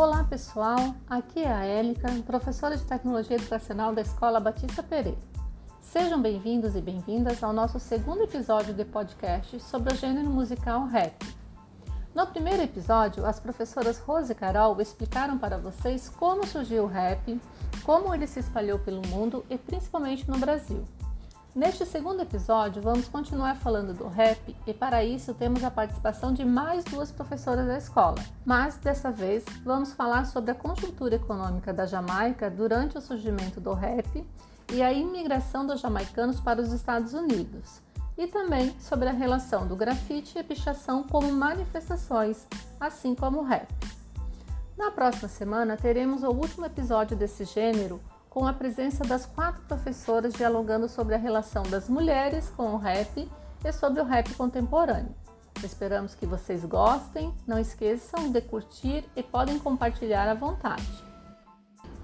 [0.00, 5.18] Olá pessoal, aqui é a Élica, professora de Tecnologia Educacional da Escola Batista Pereira.
[5.78, 11.22] Sejam bem-vindos e bem-vindas ao nosso segundo episódio de podcast sobre o gênero musical rap.
[12.14, 17.38] No primeiro episódio, as professoras Rose e Carol explicaram para vocês como surgiu o rap,
[17.84, 20.82] como ele se espalhou pelo mundo e principalmente no Brasil.
[21.52, 26.44] Neste segundo episódio, vamos continuar falando do rap e para isso temos a participação de
[26.44, 28.18] mais duas professoras da escola.
[28.44, 33.72] Mas dessa vez vamos falar sobre a conjuntura econômica da Jamaica durante o surgimento do
[33.74, 34.24] rap
[34.72, 37.82] e a imigração dos jamaicanos para os Estados Unidos,
[38.16, 42.46] e também sobre a relação do grafite e pichação como manifestações,
[42.78, 43.68] assim como o rap.
[44.78, 50.32] Na próxima semana teremos o último episódio desse gênero com a presença das quatro professoras
[50.32, 53.28] dialogando sobre a relação das mulheres com o rap
[53.64, 55.14] e sobre o rap contemporâneo.
[55.64, 61.04] Esperamos que vocês gostem, não esqueçam de curtir e podem compartilhar à vontade.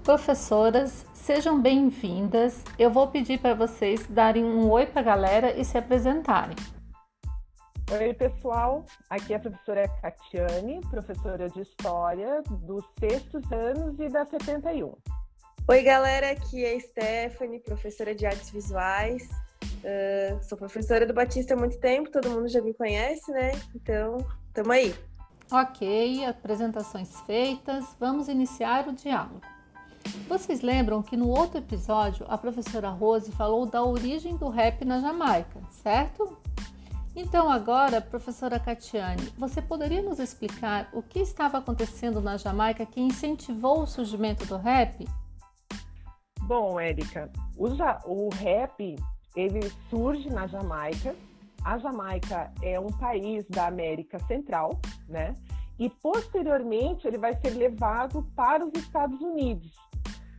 [0.03, 2.61] Professoras, sejam bem-vindas.
[2.77, 6.55] Eu vou pedir para vocês darem um oi para a galera e se apresentarem.
[7.89, 8.85] Oi, pessoal.
[9.09, 14.93] Aqui é a professora Catiane, professora de História dos sextos anos e da 71.
[15.69, 19.29] Oi, galera, aqui é Stephanie, professora de artes visuais.
[19.61, 23.51] Uh, sou professora do Batista há muito tempo, todo mundo já me conhece, né?
[23.75, 24.95] Então, tamo aí.
[25.51, 29.41] Ok, apresentações feitas, vamos iniciar o diálogo.
[30.29, 35.01] Vocês lembram que no outro episódio a professora Rose falou da origem do rap na
[35.01, 36.37] Jamaica, certo?
[37.13, 43.01] Então, agora, professora Catiane, você poderia nos explicar o que estava acontecendo na Jamaica que
[43.01, 45.05] incentivou o surgimento do rap?
[46.47, 47.67] Bom, Érica, o,
[48.05, 48.95] o rap
[49.35, 51.13] ele surge na Jamaica.
[51.61, 55.33] A Jamaica é um país da América Central, né?
[55.77, 59.69] E posteriormente ele vai ser levado para os Estados Unidos.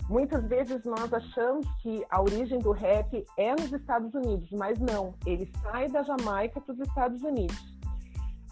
[0.09, 5.13] Muitas vezes nós achamos que a origem do rap é nos Estados Unidos, mas não,
[5.27, 7.77] ele sai da Jamaica para os Estados Unidos.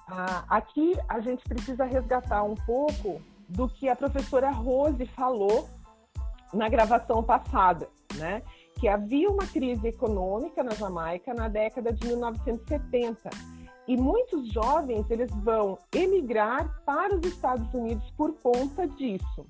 [0.08, 3.18] Ah, aqui a gente precisa resgatar um pouco
[3.48, 5.66] do que a professora Rose falou
[6.52, 8.42] na gravação passada, né?
[8.78, 13.30] Que havia uma crise econômica na Jamaica na década de 1970
[13.88, 19.46] e muitos jovens eles vão emigrar para os Estados Unidos por conta disso.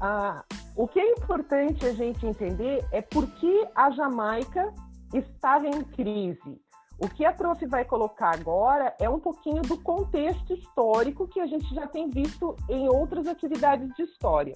[0.00, 0.44] Ah,
[0.74, 4.72] o que é importante a gente entender é por que a Jamaica
[5.14, 6.60] estava em crise.
[6.98, 11.46] O que a prof vai colocar agora é um pouquinho do contexto histórico que a
[11.46, 14.54] gente já tem visto em outras atividades de história.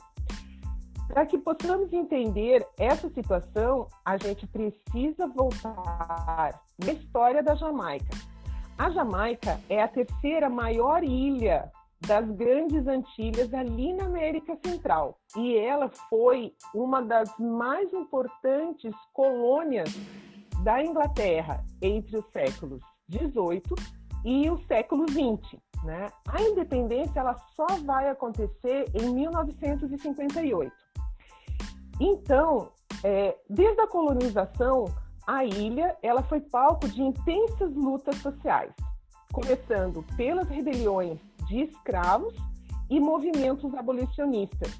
[1.09, 8.11] Para que possamos entender essa situação, a gente precisa voltar na história da Jamaica.
[8.77, 11.71] A Jamaica é a terceira maior ilha
[12.07, 19.89] das Grandes Antilhas ali na América Central e ela foi uma das mais importantes colônias
[20.63, 23.75] da Inglaterra entre os séculos 18
[24.25, 25.59] e o século 20.
[25.85, 26.11] Né?
[26.29, 30.86] A independência ela só vai acontecer em 1958.
[32.01, 32.71] Então,
[33.03, 34.87] é, desde a colonização,
[35.27, 38.73] a ilha ela foi palco de intensas lutas sociais,
[39.33, 42.35] começando pelas rebeliões de escravos
[42.91, 44.79] e movimentos abolicionistas.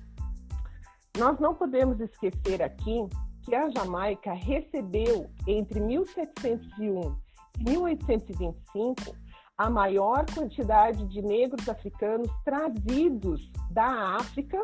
[1.19, 3.07] Nós não podemos esquecer aqui
[3.43, 7.17] que a Jamaica recebeu entre 1701
[7.59, 9.17] e 1825
[9.57, 14.63] a maior quantidade de negros africanos trazidos da África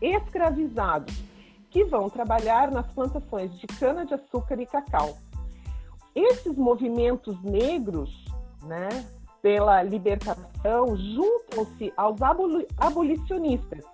[0.00, 1.33] escravizados
[1.74, 5.18] que vão trabalhar nas plantações de cana-de-açúcar e cacau.
[6.14, 8.24] Esses movimentos negros,
[8.62, 9.04] né,
[9.42, 12.20] pela libertação, juntam-se aos
[12.78, 13.84] abolicionistas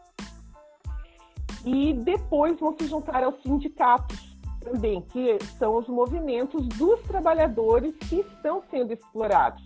[1.65, 8.17] e depois vão se juntar aos sindicatos também, que são os movimentos dos trabalhadores que
[8.17, 9.65] estão sendo explorados.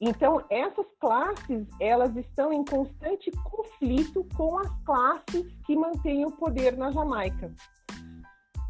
[0.00, 6.76] Então, essas classes, elas estão em constante conflito com as classes que mantêm o poder
[6.76, 7.54] na Jamaica.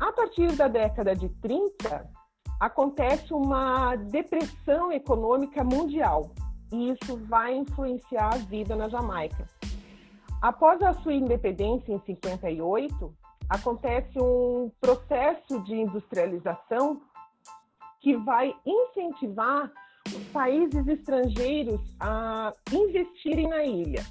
[0.01, 2.11] A partir da década de 30,
[2.61, 6.31] acontece uma depressão econômica mundial
[6.73, 9.47] e isso vai influenciar a vida na Jamaica.
[10.43, 13.15] Após a sua independência em 58,
[13.49, 17.01] acontece um processo de industrialização
[18.01, 19.73] que vai incentivar
[20.09, 24.05] os países estrangeiros a investirem na ilha.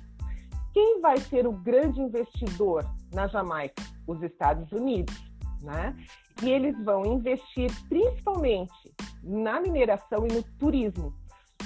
[0.74, 3.84] Quem vai ser o grande investidor na Jamaica?
[4.08, 5.16] Os Estados Unidos,
[5.62, 5.96] né?
[6.42, 8.74] E eles vão investir principalmente
[9.22, 11.14] na mineração e no turismo.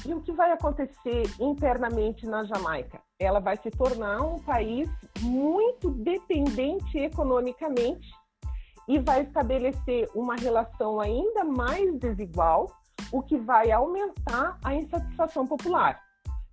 [0.06, 3.02] E o que vai acontecer internamente na Jamaica?
[3.20, 4.90] Ela vai se tornar um país
[5.22, 8.08] muito dependente economicamente
[8.88, 12.72] e vai estabelecer uma relação ainda mais desigual,
[13.12, 16.02] o que vai aumentar a insatisfação popular.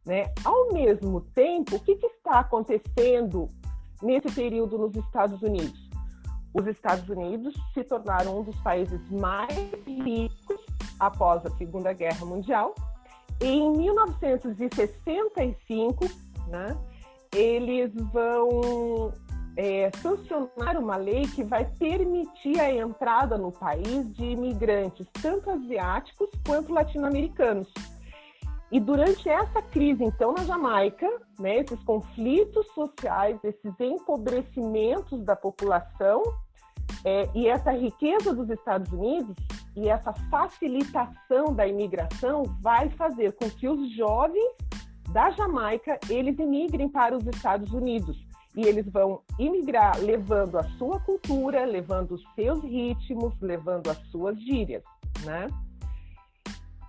[0.05, 0.33] Né?
[0.45, 3.47] Ao mesmo tempo, o que, que está acontecendo
[4.03, 5.89] nesse período nos Estados Unidos?
[6.53, 9.55] Os Estados Unidos se tornaram um dos países mais
[9.87, 10.61] ricos
[11.01, 12.75] após a Segunda Guerra Mundial.
[13.41, 16.05] E em 1965,
[16.49, 16.77] né,
[17.35, 19.13] eles vão
[19.57, 26.29] é, sancionar uma lei que vai permitir a entrada no país de imigrantes, tanto asiáticos
[26.47, 27.73] quanto latino-americanos.
[28.73, 31.09] E durante essa crise, então, na Jamaica,
[31.39, 36.23] né, esses conflitos sociais, esses empobrecimentos da população
[37.05, 39.37] é, e essa riqueza dos Estados Unidos
[39.77, 44.55] e essa facilitação da imigração vai fazer com que os jovens
[45.11, 48.17] da Jamaica eles imigrem para os Estados Unidos
[48.57, 54.39] e eles vão imigrar levando a sua cultura, levando os seus ritmos, levando as suas
[54.41, 54.83] gírias,
[55.25, 55.49] né?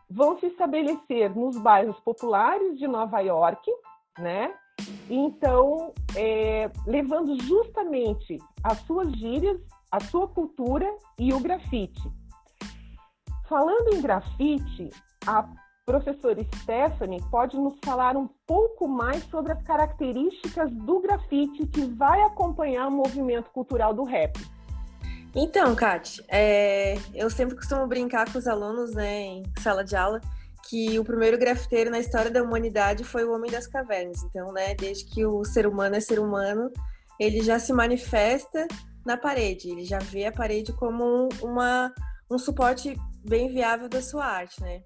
[0.10, 3.70] Vão se estabelecer nos bairros populares de Nova York,
[4.20, 4.54] né?
[5.10, 9.60] Então, é, levando justamente as suas gírias,
[9.92, 10.88] a sua cultura
[11.20, 12.12] e o grafite.
[13.48, 14.90] Falando em grafite,
[15.26, 15.48] a
[15.86, 22.24] professora Stephanie pode nos falar um pouco mais sobre as características do grafite que vai
[22.24, 24.36] acompanhar o movimento cultural do rap.
[25.36, 30.20] Então, Kate, é, eu sempre costumo brincar com os alunos né, em sala de aula
[30.68, 34.24] que o primeiro grafiteiro na história da humanidade foi o Homem das Cavernas.
[34.24, 36.72] Então, né, desde que o ser humano é ser humano,
[37.20, 38.68] ele já se manifesta
[39.06, 41.94] na parede, ele já vê a parede como uma,
[42.32, 44.82] um suporte bem viável da sua arte, né?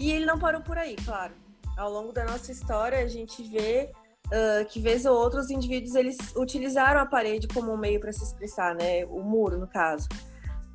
[0.00, 1.34] E ele não parou por aí, claro.
[1.76, 3.92] Ao longo da nossa história, a gente vê
[4.28, 8.10] uh, que, vez ou outra, os indivíduos eles utilizaram a parede como um meio para
[8.10, 9.04] se expressar, né?
[9.04, 10.08] O muro, no caso.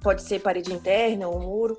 [0.03, 1.75] Pode ser parede interna ou muro.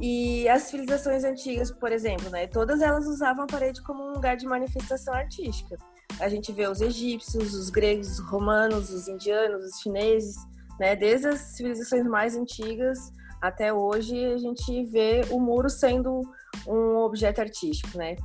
[0.00, 2.46] E as civilizações antigas, por exemplo, né?
[2.46, 5.76] Todas elas usavam a parede como um lugar de manifestação artística.
[6.20, 10.36] A gente vê os egípcios, os gregos, os romanos, os indianos, os chineses,
[10.78, 10.94] né?
[10.94, 13.10] Desde as civilizações mais antigas
[13.40, 16.22] até hoje, a gente vê o muro sendo
[16.66, 18.16] um objeto artístico, né?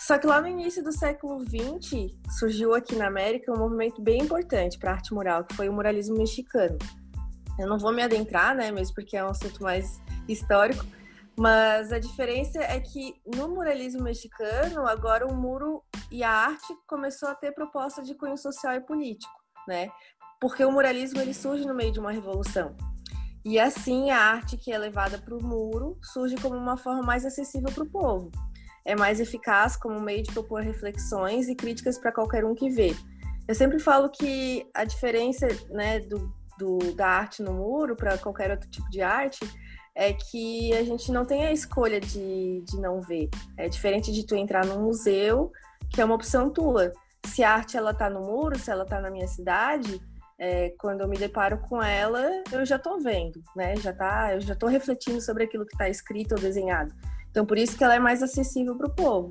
[0.00, 4.22] Só que lá no início do século XX surgiu aqui na América um movimento bem
[4.22, 6.78] importante para a arte mural, que foi o muralismo mexicano.
[7.58, 10.86] Eu não vou me adentrar, né, mesmo porque é um assunto mais histórico,
[11.36, 17.28] mas a diferença é que no muralismo mexicano, agora o muro e a arte começou
[17.28, 19.32] a ter proposta de cunho social e político,
[19.68, 19.90] né?
[20.40, 22.74] Porque o muralismo ele surge no meio de uma revolução.
[23.44, 27.24] E assim, a arte que é levada para o muro surge como uma forma mais
[27.24, 28.30] acessível para o povo.
[28.84, 32.94] É mais eficaz como meio de propor reflexões e críticas para qualquer um que vê.
[33.48, 38.50] Eu sempre falo que a diferença né, do, do da arte no muro para qualquer
[38.50, 39.40] outro tipo de arte
[39.94, 43.28] é que a gente não tem a escolha de, de não ver.
[43.56, 45.50] É diferente de tu entrar num museu,
[45.90, 46.92] que é uma opção tua.
[47.26, 50.00] Se a arte ela tá no muro, se ela tá na minha cidade,
[50.40, 53.76] é, quando eu me deparo com ela, eu já estou vendo, né?
[53.76, 56.94] Já tá, eu já estou refletindo sobre aquilo que está escrito ou desenhado.
[57.30, 59.28] Então, por isso que ela é mais acessível para o povo.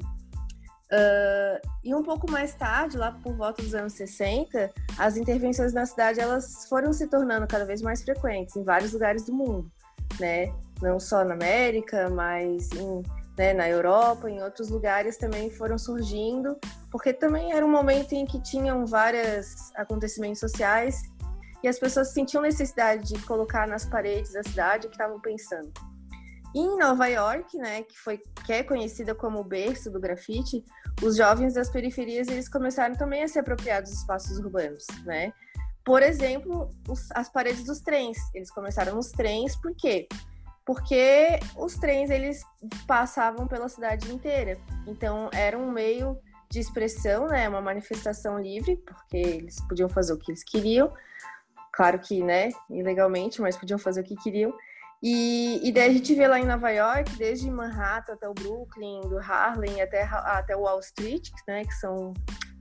[0.91, 5.85] Uh, e um pouco mais tarde, lá por volta dos anos 60, as intervenções na
[5.85, 9.71] cidade elas foram se tornando cada vez mais frequentes em vários lugares do mundo,
[10.19, 10.53] né?
[10.79, 13.03] Não só na América, mas em
[13.39, 16.57] né, na Europa, em outros lugares também foram surgindo,
[16.91, 21.01] porque também era um momento em que tinham vários acontecimentos sociais
[21.63, 25.71] e as pessoas sentiam necessidade de colocar nas paredes da cidade o que estavam pensando.
[26.55, 30.63] E em Nova York, né, que foi que é conhecida como o berço do grafite,
[31.03, 35.31] os jovens das periferias eles começaram também a se apropriar dos espaços urbanos, né?
[35.85, 38.17] Por exemplo, os, as paredes dos trens.
[38.33, 40.07] Eles começaram nos trens, por quê?
[40.69, 42.45] porque os trens eles
[42.85, 44.55] passavam pela cidade inteira.
[44.85, 46.15] Então era um meio
[46.51, 50.91] de expressão, né, uma manifestação livre, porque eles podiam fazer o que eles queriam.
[51.73, 54.53] Claro que, né, ilegalmente, mas podiam fazer o que queriam.
[55.01, 59.01] E, e daí a gente vê lá em Nova York, desde Manhattan até o Brooklyn,
[59.01, 62.13] do Harlem até, até Wall Street, né, que são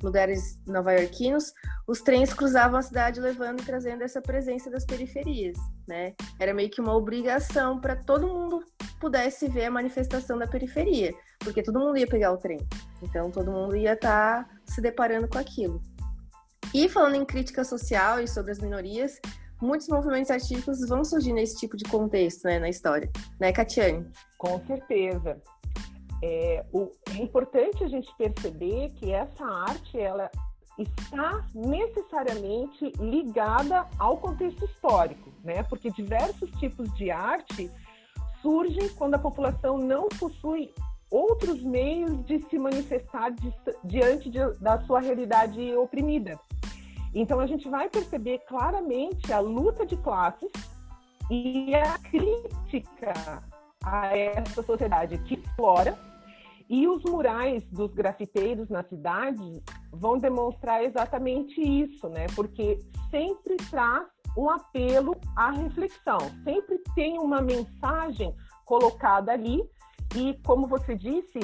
[0.02, 1.52] lugares nova-iorquinos,
[1.86, 5.56] os trens cruzavam a cidade levando e trazendo essa presença das periferias,
[5.88, 6.14] né?
[6.38, 8.62] Era meio que uma obrigação para todo mundo
[9.00, 12.58] pudesse ver a manifestação da periferia, porque todo mundo ia pegar o trem.
[13.02, 15.80] Então todo mundo ia estar tá se deparando com aquilo.
[16.74, 19.18] E falando em crítica social e sobre as minorias,
[19.60, 24.06] muitos movimentos artísticos vão surgir nesse tipo de contexto, né, na história, né, Catiane?
[24.36, 25.40] Com certeza.
[26.22, 30.30] É, o, é importante a gente perceber que essa arte ela
[30.78, 35.62] está necessariamente ligada ao contexto histórico, né?
[35.64, 37.70] Porque diversos tipos de arte
[38.40, 40.72] surgem quando a população não possui
[41.10, 43.52] outros meios de se manifestar di
[43.84, 46.38] diante de, da sua realidade oprimida.
[47.14, 50.50] Então a gente vai perceber claramente a luta de classes
[51.30, 53.42] e a crítica
[53.84, 55.98] a essa sociedade que explora.
[56.68, 62.26] E os murais dos grafiteiros na cidade vão demonstrar exatamente isso, né?
[62.36, 62.78] Porque
[63.10, 68.34] sempre traz um apelo à reflexão, sempre tem uma mensagem
[68.66, 69.62] colocada ali
[70.16, 71.40] e, como você disse,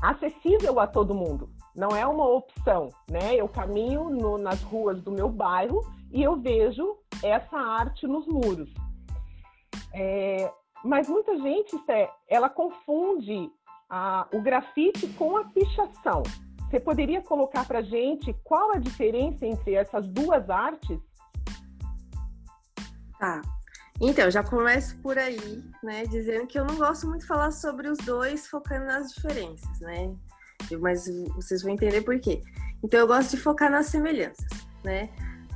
[0.00, 1.50] acessível a todo mundo.
[1.74, 3.34] Não é uma opção, né?
[3.34, 8.72] Eu caminho no, nas ruas do meu bairro e eu vejo essa arte nos muros.
[9.92, 10.50] É,
[10.84, 13.50] mas muita gente, Sé, ela confunde
[13.88, 16.22] a, o grafite com a pichação.
[16.68, 20.98] Você poderia colocar para gente qual a diferença entre essas duas artes?
[23.18, 23.40] Tá.
[24.00, 27.88] Então, já começo por aí, né, dizendo que eu não gosto muito de falar sobre
[27.88, 30.14] os dois, focando nas diferenças, né?
[30.80, 32.42] Mas vocês vão entender por quê.
[32.82, 34.46] Então, eu gosto de focar nas semelhanças,
[34.84, 35.08] né?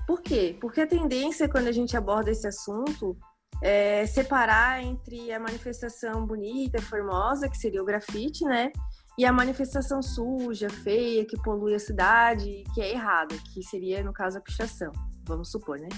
[0.06, 0.56] Por quê?
[0.61, 3.16] Porque a tendência, quando a gente aborda esse assunto,
[3.62, 8.73] é separar entre a manifestação bonita, formosa, que seria o grafite, né?
[9.18, 14.14] E a manifestação suja, feia, que polui a cidade, que é errada, que seria, no
[14.14, 14.90] caso, a pichação,
[15.26, 15.88] vamos supor, né?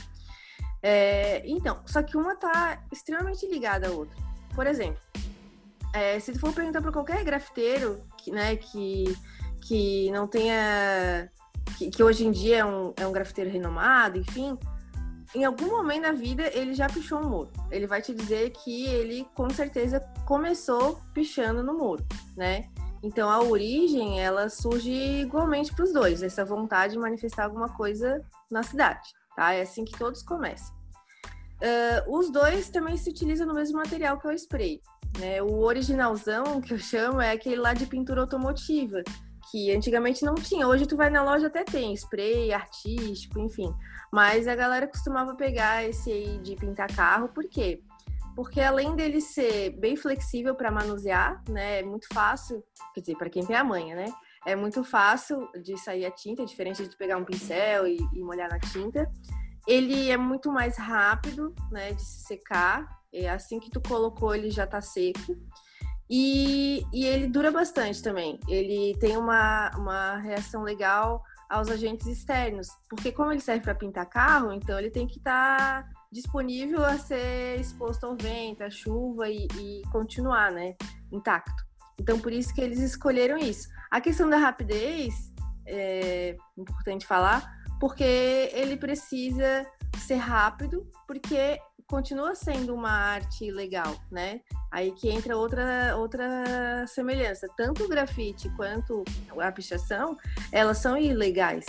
[0.82, 4.16] É, então, só que uma tá extremamente ligada à outra.
[4.54, 5.00] Por exemplo,
[5.94, 9.16] é, se for perguntar para qualquer grafiteiro que, né, que,
[9.62, 11.30] que não tenha.
[11.78, 14.58] Que, que, hoje em dia é um, é um grafiteiro renomado, enfim,
[15.34, 17.50] em algum momento da vida ele já pichou um muro.
[17.70, 22.04] Ele vai te dizer que ele com certeza começou pichando no muro,
[22.36, 22.68] né?
[23.02, 28.20] Então a origem ela surge igualmente para os dois, essa vontade de manifestar alguma coisa
[28.50, 29.52] na cidade tá?
[29.52, 30.74] É assim que todos começam.
[31.62, 34.80] Uh, os dois também se utilizam no mesmo material que é o spray.
[35.18, 35.42] Né?
[35.42, 39.02] O originalzão, que eu chamo, é aquele lá de pintura automotiva,
[39.50, 40.66] que antigamente não tinha.
[40.66, 43.72] Hoje tu vai na loja até tem spray artístico, enfim.
[44.12, 47.82] Mas a galera costumava pegar esse aí de pintar carro, por quê?
[48.34, 53.28] Porque além dele ser bem flexível para manusear, né, é muito fácil, quer dizer, para
[53.28, 54.06] quem tem a manha, né?
[54.46, 58.50] É muito fácil de sair a tinta, diferente de pegar um pincel e, e molhar
[58.50, 59.11] na tinta.
[59.66, 62.87] Ele é muito mais rápido, né, de se secar.
[63.12, 65.37] É assim que tu colocou, ele já tá seco.
[66.11, 68.38] E, e ele dura bastante também.
[68.49, 74.08] Ele tem uma, uma reação legal aos agentes externos, porque como ele serve para pintar
[74.08, 79.28] carro, então ele tem que estar tá disponível a ser exposto ao vento, à chuva
[79.28, 80.75] e, e continuar, né,
[81.12, 81.62] intacto.
[82.00, 83.68] Então por isso que eles escolheram isso.
[83.92, 85.30] A questão da rapidez
[85.66, 88.02] é importante falar, porque
[88.54, 89.66] ele precisa
[89.99, 94.40] ser rápido, porque continua sendo uma arte legal, né?
[94.70, 97.46] Aí que entra outra, outra semelhança.
[97.54, 99.04] Tanto o grafite quanto
[99.38, 100.16] a pichação,
[100.50, 101.66] elas são ilegais.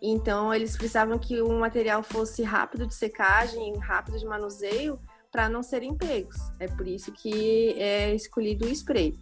[0.00, 4.96] Então, eles precisavam que o material fosse rápido de secagem, rápido de manuseio,
[5.32, 6.36] para não serem pegos.
[6.60, 9.18] É por isso que é escolhido o spray.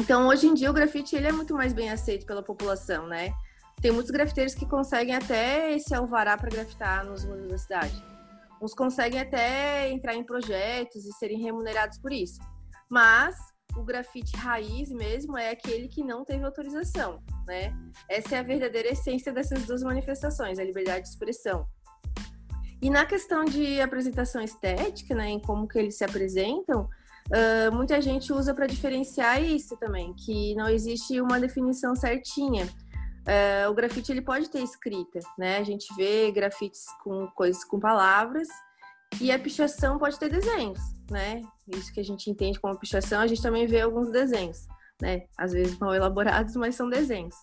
[0.00, 3.34] Então, hoje em dia, o grafite ele é muito mais bem aceito pela população, né?
[3.82, 8.04] Tem muitos grafiteiros que conseguem até esse alvará para grafitar nos muros da cidade.
[8.62, 12.40] Uns conseguem até entrar em projetos e serem remunerados por isso.
[12.90, 13.36] Mas
[13.76, 17.76] o grafite raiz mesmo é aquele que não teve autorização, né?
[18.08, 21.66] Essa é a verdadeira essência dessas duas manifestações, a liberdade de expressão.
[22.80, 26.88] E na questão de apresentação estética, né, em como que eles se apresentam,
[27.30, 32.66] uh, muita gente usa para diferenciar isso também, que não existe uma definição certinha.
[33.20, 35.58] Uh, o grafite ele pode ter escrita, né?
[35.58, 38.48] A gente vê grafites com coisas com palavras
[39.20, 41.42] e a pichação pode ter desenhos, né?
[41.68, 44.66] Isso que a gente entende como pichação, a gente também vê alguns desenhos,
[45.00, 45.24] né?
[45.36, 47.34] Às vezes mal elaborados, mas são desenhos.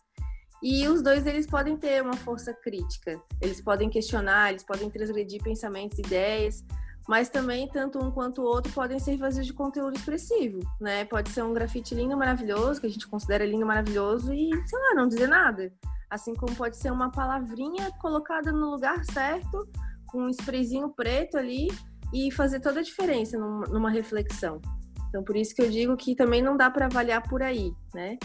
[0.61, 5.41] E os dois eles podem ter uma força crítica, eles podem questionar, eles podem transgredir
[5.43, 6.63] pensamentos, ideias,
[7.07, 11.05] mas também tanto um quanto o outro podem ser vazios de conteúdo expressivo, né?
[11.05, 14.93] Pode ser um grafite lindo, maravilhoso, que a gente considera lindo, maravilhoso e, sei lá,
[14.95, 15.71] não dizer nada.
[16.09, 19.67] Assim como pode ser uma palavrinha colocada no lugar certo,
[20.05, 21.67] com um sprayzinho preto ali
[22.13, 24.61] e fazer toda a diferença numa reflexão.
[25.09, 28.17] Então, por isso que eu digo que também não dá para avaliar por aí, né?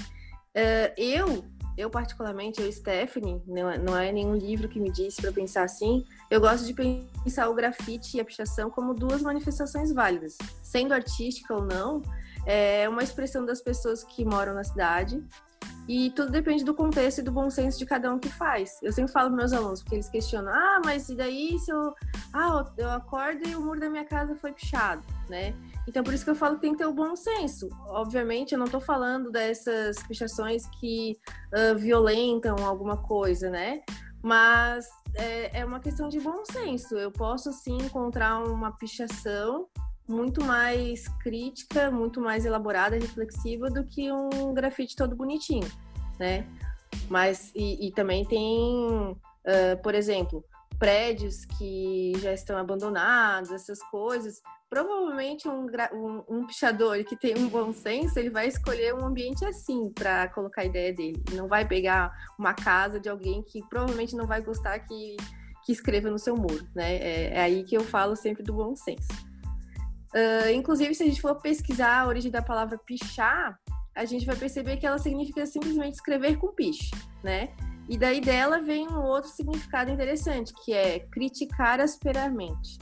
[0.54, 1.44] Uh, eu
[1.76, 5.64] eu particularmente, eu Stephanie, não é, não é nenhum livro que me disse para pensar
[5.64, 10.36] assim, eu gosto de pensar o grafite e a pichação como duas manifestações válidas.
[10.62, 12.02] Sendo artística ou não,
[12.46, 15.22] é uma expressão das pessoas que moram na cidade.
[15.88, 18.78] E tudo depende do contexto e do bom senso de cada um que faz.
[18.82, 21.92] Eu sempre falo para meus alunos, porque eles questionam: ah, mas e daí se eu.
[22.32, 25.54] Ah, eu acordo e o muro da minha casa foi pichado, né?
[25.88, 27.68] Então, por isso que eu falo que tem que ter o bom senso.
[27.88, 31.18] Obviamente, eu não estou falando dessas pichações que
[31.52, 33.82] uh, violentam alguma coisa, né?
[34.22, 36.96] Mas é, é uma questão de bom senso.
[36.96, 39.66] Eu posso, sim, encontrar uma pichação
[40.08, 45.68] muito mais crítica, muito mais elaborada, reflexiva do que um grafite todo bonitinho,
[46.18, 46.46] né?
[47.08, 50.44] Mas e, e também tem, uh, por exemplo,
[50.78, 54.40] prédios que já estão abandonados, essas coisas.
[54.72, 59.44] Provavelmente um, um, um, pichador que tem um bom senso, ele vai escolher um ambiente
[59.44, 61.22] assim para colocar a ideia dele.
[61.34, 65.16] Não vai pegar uma casa de alguém que provavelmente não vai gostar que,
[65.66, 66.94] que escreva no seu muro, né?
[66.94, 69.12] É, é aí que eu falo sempre do bom senso.
[70.14, 73.60] Uh, inclusive, se a gente for pesquisar a origem da palavra pichar,
[73.94, 77.50] a gente vai perceber que ela significa simplesmente escrever com piche, né?
[77.90, 82.78] E daí dela vem um outro significado interessante, que é criticar asperamente.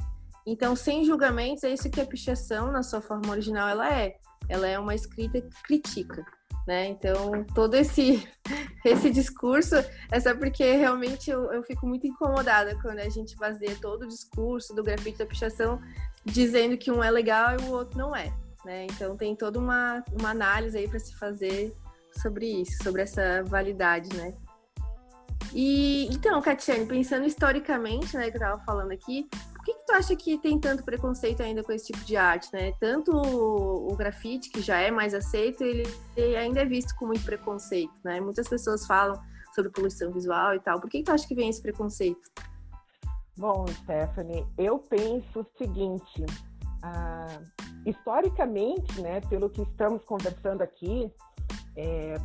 [0.46, 4.16] Então, sem julgamentos, é isso que a pichação, na sua forma original, ela é.
[4.48, 6.24] Ela é uma escrita que critica,
[6.66, 6.86] né?
[6.88, 8.26] Então, todo esse,
[8.84, 9.76] esse discurso
[10.10, 14.08] é só porque realmente eu, eu fico muito incomodada quando a gente baseia todo o
[14.08, 15.80] discurso do grafite da pichação
[16.24, 18.32] dizendo que um é legal e o outro não é.
[18.64, 18.86] Né?
[18.86, 21.74] Então tem toda uma, uma análise aí para se fazer
[22.20, 24.34] sobre isso, sobre essa validade, né?
[25.52, 29.28] E então, Catiane, pensando historicamente, né, que eu estava falando aqui,
[29.72, 32.72] que, que tu acha que tem tanto preconceito ainda com esse tipo de arte, né?
[32.80, 35.84] Tanto o, o grafite, que já é mais aceito, ele,
[36.16, 38.20] ele, ainda é visto com muito preconceito, né?
[38.20, 39.20] Muitas pessoas falam
[39.54, 40.80] sobre poluição visual e tal.
[40.80, 42.20] Por que, que tu acha que vem esse preconceito?
[43.36, 46.24] Bom, Stephanie, eu penso o seguinte:
[46.82, 47.40] ah,
[47.86, 51.10] historicamente, né, pelo que estamos conversando aqui,
[51.76, 52.16] é,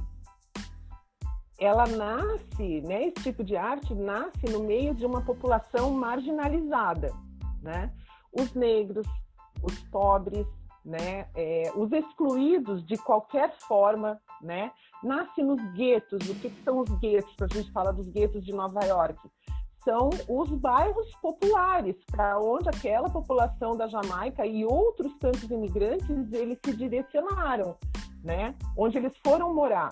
[1.58, 7.14] ela nasce, né, esse tipo de arte nasce no meio de uma população marginalizada,
[7.66, 7.92] né?
[8.32, 9.08] Os negros,
[9.62, 10.46] os pobres,
[10.84, 14.72] né, é, os excluídos de qualquer forma, né?
[15.04, 16.30] Nasce nos guetos.
[16.30, 17.34] O que, que são os guetos?
[17.42, 19.20] A gente fala dos guetos de Nova York
[19.86, 26.58] são os bairros populares, para onde aquela população da Jamaica e outros tantos imigrantes eles
[26.66, 27.78] se direcionaram,
[28.24, 28.56] né?
[28.76, 29.90] Onde eles foram morar.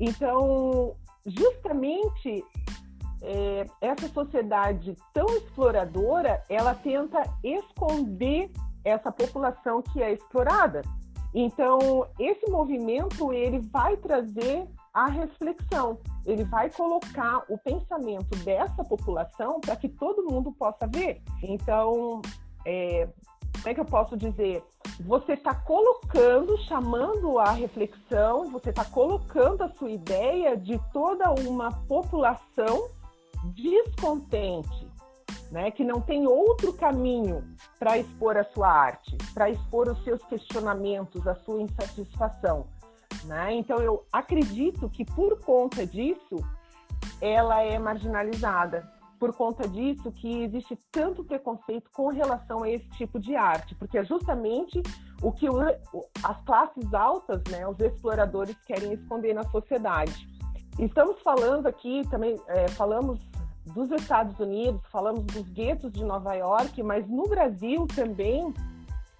[0.00, 2.42] Então, justamente
[3.22, 8.50] é, essa sociedade tão exploradora, ela tenta esconder
[8.84, 10.82] essa população que é explorada.
[11.34, 15.98] Então, esse movimento ele vai trazer a reflexão.
[16.24, 21.20] Ele vai colocar o pensamento dessa população para que todo mundo possa ver.
[21.42, 22.22] Então,
[22.64, 23.06] é,
[23.56, 24.64] como é que eu posso dizer?
[25.00, 31.70] Você está colocando, chamando a reflexão, você está colocando a sua ideia de toda uma
[31.86, 32.88] população
[33.44, 34.90] descontente,
[35.50, 35.70] né?
[35.70, 37.44] que não tem outro caminho
[37.78, 42.66] para expor a sua arte, para expor os seus questionamentos, a sua insatisfação.
[43.24, 43.54] Né?
[43.54, 46.36] Então, eu acredito que por conta disso,
[47.20, 48.90] ela é marginalizada.
[49.18, 53.96] Por conta disso, que existe tanto preconceito com relação a esse tipo de arte, porque
[53.96, 54.82] é justamente
[55.22, 55.46] o que
[56.22, 60.28] as classes altas, né, os exploradores, querem esconder na sociedade.
[60.78, 63.18] Estamos falando aqui também, é, falamos
[63.74, 68.52] dos Estados Unidos, falamos dos guetos de Nova York, mas no Brasil também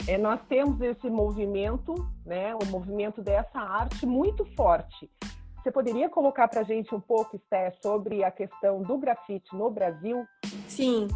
[0.07, 5.11] é, nós temos esse movimento, né, o movimento dessa arte muito forte.
[5.63, 9.69] Você poderia colocar para a gente um pouco, Esté, sobre a questão do grafite no
[9.69, 10.25] Brasil?
[10.69, 11.09] Sim,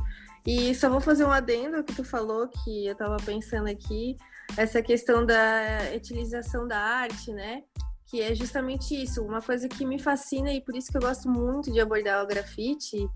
[0.44, 4.16] e só vou fazer um adendo que tu falou, que eu estava pensando aqui,
[4.56, 5.36] essa questão da
[5.94, 7.62] utilização da arte, né?
[8.10, 11.28] Que é justamente isso, uma coisa que me fascina e por isso que eu gosto
[11.28, 13.08] muito de abordar o grafite,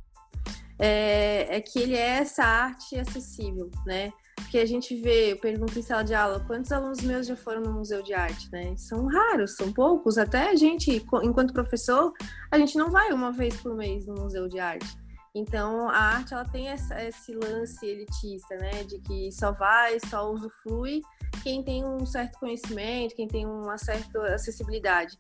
[0.79, 4.13] é, é que ele é essa arte acessível, né?
[4.37, 7.63] Porque a gente vê, eu pergunto em sala de aula, quantos alunos meus já foram
[7.63, 8.75] no museu de arte, né?
[8.77, 10.19] São raros, são poucos.
[10.19, 12.13] Até a gente, enquanto professor,
[12.51, 15.04] a gente não vai uma vez por mês no museu de arte.
[15.35, 18.85] Então, a arte, ela tem essa, esse lance elitista, né?
[18.85, 21.03] De que só vai, só usufrui
[21.43, 25.19] quem tem um certo conhecimento, quem tem uma certa acessibilidade.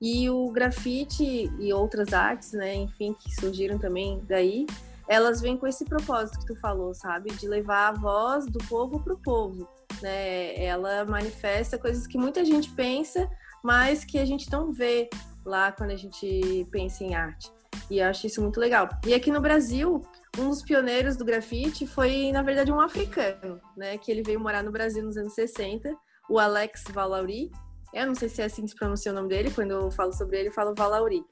[0.00, 2.74] E o grafite e outras artes, né?
[2.74, 4.66] Enfim, que surgiram também daí,
[5.08, 7.32] elas vêm com esse propósito que tu falou, sabe?
[7.32, 9.66] De levar a voz do povo para o povo.
[10.02, 10.62] Né?
[10.62, 13.26] Ela manifesta coisas que muita gente pensa,
[13.64, 15.08] mas que a gente não vê
[15.46, 17.55] lá quando a gente pensa em arte.
[17.90, 18.88] E eu acho isso muito legal.
[19.06, 20.02] E aqui no Brasil,
[20.38, 23.96] um dos pioneiros do grafite foi, na verdade, um africano, né?
[23.98, 25.96] Que ele veio morar no Brasil nos anos 60,
[26.28, 27.50] o Alex Valauri.
[27.94, 30.12] Eu não sei se é assim que se pronuncia o nome dele, quando eu falo
[30.12, 31.24] sobre ele, eu falo Valauri.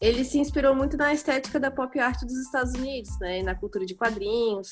[0.00, 3.86] Ele se inspirou muito na estética da pop art dos Estados Unidos, né, na cultura
[3.86, 4.70] de quadrinhos.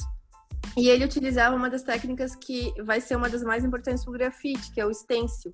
[0.76, 4.14] E ele utilizava uma das técnicas que vai ser uma das mais importantes para o
[4.14, 5.52] grafite, que é o stencil.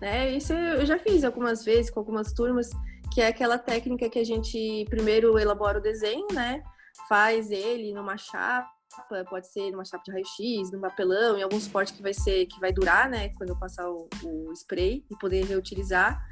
[0.00, 0.32] Né?
[0.32, 2.70] Isso eu já fiz algumas vezes com algumas turmas,
[3.12, 6.62] que é aquela técnica que a gente primeiro elabora o desenho, né?
[7.08, 8.70] Faz ele numa chapa,
[9.28, 12.58] pode ser numa chapa de raio-x, num papelão, em algum suporte que vai ser que
[12.58, 13.28] vai durar, né?
[13.36, 16.22] Quando eu passar o, o spray e poder reutilizar.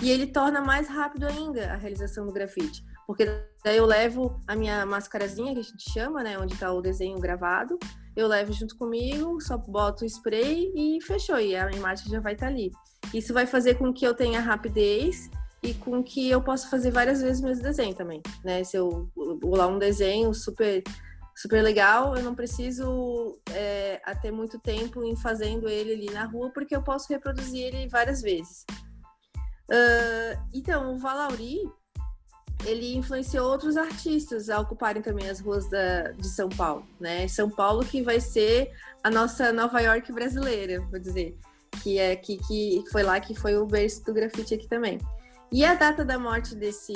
[0.00, 2.84] E ele torna mais rápido ainda a realização do grafite.
[3.04, 3.24] Porque
[3.64, 6.38] daí eu levo a minha mascarazinha, que a gente chama, né?
[6.38, 7.76] Onde está o desenho gravado.
[8.14, 11.40] Eu levo junto comigo, só boto o spray e fechou.
[11.40, 12.70] E a imagem já vai estar tá ali.
[13.12, 15.28] Isso vai fazer com que eu tenha rapidez
[15.62, 18.62] e com que eu possa fazer várias vezes o mesmo desenho também, né?
[18.64, 19.10] Se eu
[19.42, 20.82] lá um desenho super
[21.38, 26.50] super legal, eu não preciso é, ter muito tempo em fazendo ele ali na rua,
[26.50, 28.64] porque eu posso reproduzir ele várias vezes.
[29.70, 31.60] Uh, então, o Valauri,
[32.66, 37.28] ele influenciou outros artistas a ocuparem também as ruas da, de São Paulo, né?
[37.28, 38.72] São Paulo que vai ser
[39.04, 41.38] a nossa Nova York brasileira, vou dizer,
[41.84, 44.98] que é que, que foi lá que foi o berço do grafite aqui também.
[45.50, 46.92] E a data da morte desse,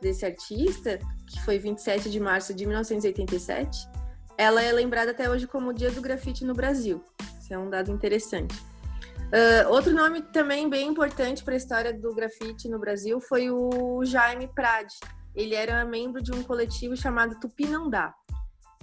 [0.00, 3.88] desse artista, que foi 27 de março de 1987,
[4.38, 7.02] ela é lembrada até hoje como o Dia do Grafite no Brasil.
[7.40, 8.54] Isso é um dado interessante.
[9.30, 14.04] Uh, outro nome também bem importante para a história do grafite no Brasil foi o
[14.04, 14.94] Jaime Prade.
[15.36, 18.12] Ele era membro de um coletivo chamado Tupi Não Dá,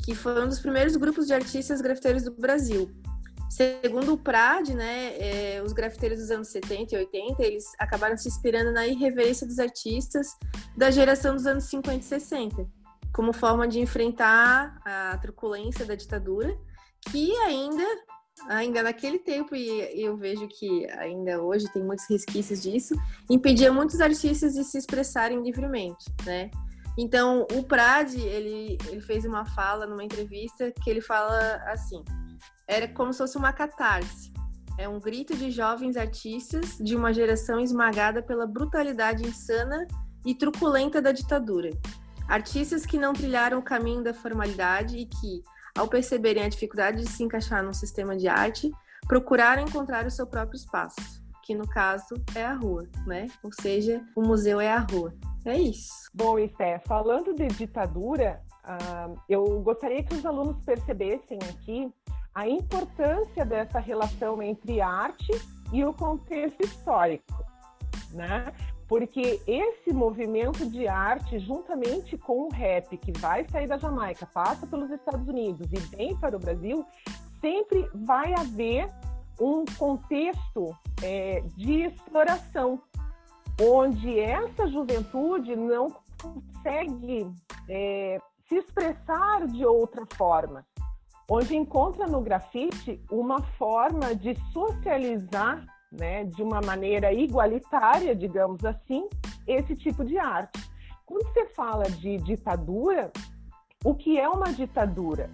[0.05, 2.89] que foi um dos primeiros grupos de artistas grafiteiros do Brasil.
[3.49, 8.27] Segundo o Prade, né, é, os grafiteiros dos anos 70 e 80, eles acabaram se
[8.27, 10.27] inspirando na irreverência dos artistas
[10.75, 12.67] da geração dos anos 50 e 60,
[13.13, 16.57] como forma de enfrentar a truculência da ditadura,
[17.09, 17.83] que ainda,
[18.49, 22.95] ainda naquele tempo, e eu vejo que ainda hoje tem muitos resquícios disso,
[23.29, 26.51] impedia muitos artistas de se expressarem livremente, né?
[26.97, 32.03] Então, o Prade, ele, ele fez uma fala numa entrevista que ele fala assim
[32.67, 34.31] era como se fosse uma catarse.
[34.77, 39.87] É um grito de jovens artistas de uma geração esmagada pela brutalidade insana
[40.25, 41.71] e truculenta da ditadura.
[42.27, 45.41] Artistas que não trilharam o caminho da formalidade e que,
[45.75, 48.71] ao perceberem a dificuldade de se encaixar num sistema de arte,
[49.07, 53.27] procuraram encontrar o seu próprio espaço, que no caso é a rua, né?
[53.41, 55.13] Ou seja, o museu é a rua.
[55.45, 55.93] É isso.
[56.13, 61.91] Bom, Esté, falando de ditadura, uh, eu gostaria que os alunos percebessem aqui
[62.33, 65.31] a importância dessa relação entre arte
[65.73, 67.43] e o contexto histórico,
[68.11, 68.53] né?
[68.87, 74.65] Porque esse movimento de arte, juntamente com o rap que vai sair da Jamaica, passa
[74.67, 76.85] pelos Estados Unidos e vem para o Brasil,
[77.41, 78.87] sempre vai haver
[79.39, 82.81] um contexto é, de exploração,
[83.59, 87.29] onde essa juventude não consegue
[87.67, 90.65] é, se expressar de outra forma
[91.29, 99.07] onde encontra no grafite uma forma de socializar, né, de uma maneira igualitária, digamos assim,
[99.45, 100.69] esse tipo de arte.
[101.05, 103.11] Quando você fala de ditadura,
[103.83, 105.29] o que é uma ditadura?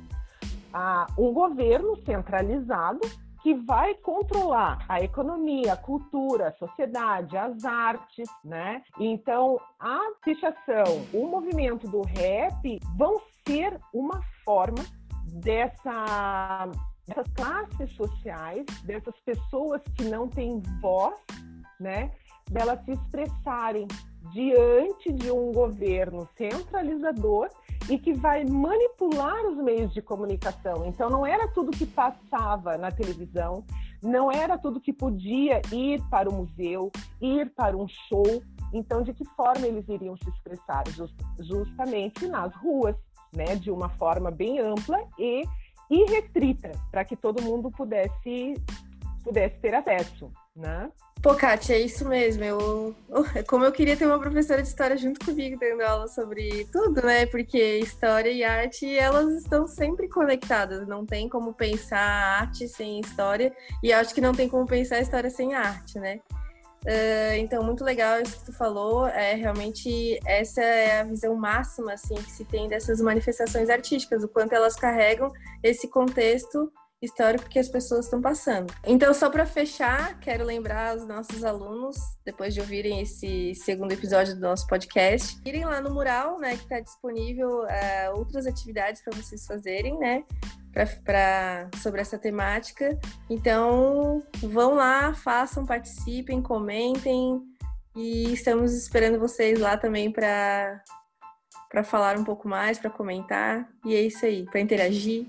[0.73, 2.99] Ah, um governo centralizado
[3.43, 8.81] que vai controlar a economia, a cultura, a sociedade, as artes, né?
[8.97, 14.81] Então, a pichação, o movimento do rap vão ser uma forma
[15.33, 16.69] dessa,
[17.05, 21.19] dessas classes sociais, dessas pessoas que não têm voz,
[21.81, 22.11] né,
[22.49, 23.87] delas se expressarem
[24.31, 27.49] diante de um governo centralizador
[27.89, 30.85] e que vai manipular os meios de comunicação.
[30.85, 33.63] Então, não era tudo que passava na televisão,
[34.01, 36.91] não era tudo que podia ir para o museu,
[37.21, 38.43] ir para um show.
[38.73, 40.83] Então, de que forma eles iriam se expressar?
[40.89, 42.95] Just, justamente nas ruas,
[43.35, 45.43] né, de uma forma bem ampla e
[45.89, 48.55] irrestrita, para que todo mundo pudesse,
[49.23, 50.91] pudesse ter acesso, né?
[51.23, 52.43] Pô, Kátia, é isso mesmo.
[52.43, 52.95] Eu,
[53.47, 57.25] como eu queria ter uma professora de história junto comigo dando aula sobre tudo, né?
[57.25, 60.85] Porque história e arte, elas estão sempre conectadas.
[60.85, 61.97] Não tem como pensar
[62.41, 66.19] arte sem história e acho que não tem como pensar história sem arte, né?
[66.85, 69.07] Uh, então, muito legal isso que tu falou.
[69.07, 74.27] É realmente essa é a visão máxima assim que se tem dessas manifestações artísticas, o
[74.27, 75.31] quanto elas carregam
[75.63, 76.69] esse contexto
[77.03, 78.73] histórico que as pessoas estão passando.
[78.85, 84.35] Então, só para fechar, quero lembrar os nossos alunos, depois de ouvirem esse segundo episódio
[84.35, 89.15] do nosso podcast, irem lá no mural, né, que está disponível eh, outras atividades para
[89.17, 90.23] vocês fazerem, né,
[90.71, 92.97] pra, pra, sobre essa temática.
[93.29, 97.41] Então, vão lá, façam, participem, comentem
[97.95, 100.81] e estamos esperando vocês lá também para
[101.69, 103.67] para falar um pouco mais, para comentar.
[103.83, 105.25] E é isso aí, para interagir.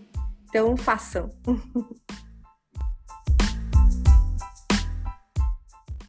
[0.54, 1.30] Então, façam.